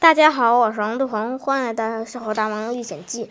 [0.00, 3.24] 大家好，我是王杜鹏，欢迎来到《小火大王历险记》。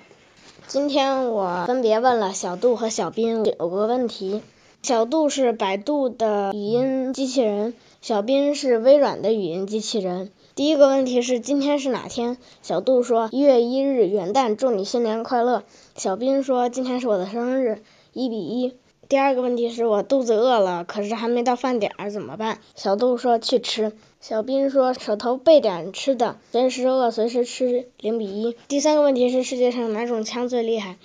[0.67, 4.43] 今天我分别问了小杜和小斌有个问题。
[4.83, 10.29] 小杜是百度的语音机器人，小斌是微软的语音机器人。
[10.55, 12.37] 第一个问题是今天是哪天？
[12.61, 15.63] 小杜说一月一日元旦，祝你新年快乐。
[15.95, 17.81] 小斌说今天是我的生日，
[18.11, 18.75] 一比一。
[19.09, 22.59] 第二个问题是我肚子饿了，可是还没到饭点儿，怎么办？
[22.75, 23.93] 小杜说去吃。
[24.19, 28.57] 小斌说手头备点吃的，随时饿随时吃，零比一。
[28.67, 30.97] 第三个问题是世界上哪种枪最厉害？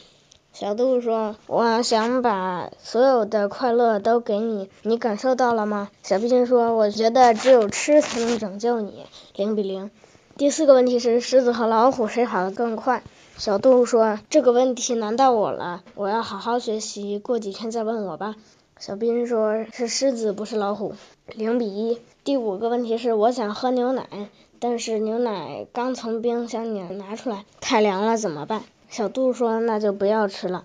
[0.53, 5.89] 小杜说我想把所有的快乐都给你，你感受到了吗？
[6.03, 9.05] 小斌说我觉得只有吃才能拯救你，
[9.37, 9.91] 零比零。
[10.39, 13.03] 第四个问题是狮子和老虎谁跑得更快？
[13.37, 18.35] 小杜说：“这个问题难到我了，我要好好学习，过几天再问我吧。”
[18.81, 20.95] 小斌说：“是狮子，不是老虎。”
[21.37, 21.99] 零比一。
[22.25, 28.62] 第五个问题是：我想喝牛奶，但是牛奶刚从冰箱里拿出来，太凉了，怎么办？
[28.89, 30.65] 小杜说：“那就不要吃了。”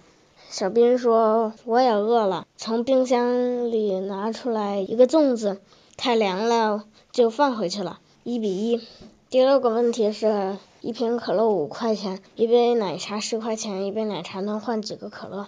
[0.50, 5.60] 小斌说：“我也饿了，从冰箱里拿出来一个粽子，
[5.98, 8.82] 太凉了，就放回去了。”一比一。
[9.30, 10.58] 第六个问题是。
[10.80, 15.48] 一瓶可乐五块钱，一杯奶茶十块钱，一杯奶茶能换几个可乐？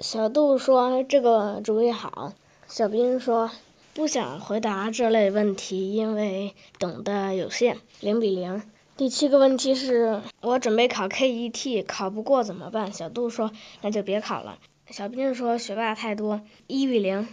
[0.00, 2.32] 小杜说这个主意好。
[2.66, 3.50] 小斌说
[3.94, 7.78] 不想回答这类问题，因为懂得有限。
[8.00, 8.62] 零比零。
[8.96, 12.92] 第七个问题是我准备考 KET，考不过怎么办？
[12.92, 14.58] 小杜说那就别考了。
[14.90, 16.42] 小斌说学霸太多。
[16.66, 17.28] 一比零。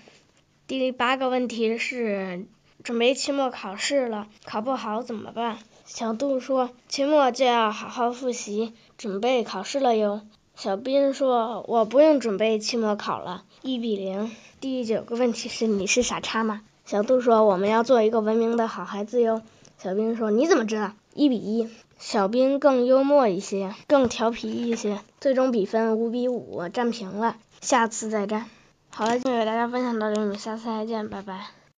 [0.68, 2.46] 第八个问题是
[2.86, 5.58] 准备期末考试了，考不好怎么办？
[5.86, 10.22] 小杜说：“期末就要好好复习，准备考试了哟。”
[10.56, 14.32] 小斌说：“我不用准备期末考了。”一比零。
[14.62, 16.62] 第九个问题是：你是傻叉吗？
[16.86, 19.42] 小杜说：“我们要做一个文明的好孩子哟。”
[19.82, 21.68] 小斌说：“你怎么知道？”一比一。
[21.98, 27.38] 小斌更幽默一些，更调皮一些，最终比分五比五，战平了。
[27.62, 28.46] 下次再战。
[28.92, 31.65] 好了，今天给大家分享到这里，下次再见，拜拜。